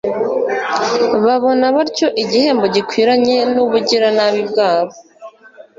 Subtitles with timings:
[1.25, 4.95] babona batyo igihembo gikwiranye n'ubugiranabi bwabo